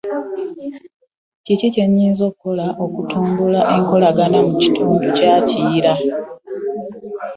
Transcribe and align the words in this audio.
Kiki 1.45 1.67
kye 1.73 1.85
Nnyinza 1.87 2.21
Okukola 2.29 2.65
Okutumbula 2.85 3.59
Enkolagana 3.75 4.37
mu 4.47 4.53
Kitundu 4.61 5.05
kya 5.17 5.33
Kiyira? 5.47 5.93